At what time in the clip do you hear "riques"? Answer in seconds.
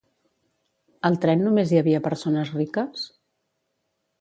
2.57-3.05